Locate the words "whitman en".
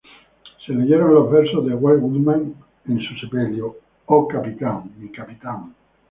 2.01-2.99